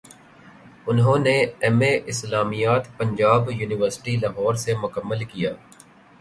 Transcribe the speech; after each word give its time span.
انہوں 0.89 1.19
نے 1.25 1.35
M 1.63 1.79
A 1.85 1.91
اسلامیات 2.11 2.83
پنجاب 2.99 3.41
یونیورسٹی 3.59 4.13
لاہور 4.21 4.53
سے 4.63 4.71
مکمل 4.83 5.21
کیا 5.31 5.51